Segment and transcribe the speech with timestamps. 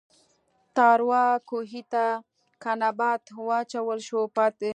[0.75, 2.05] تاروۀ کوهي ته
[2.61, 4.69] کۀ نبات واچوې شور پاتې شي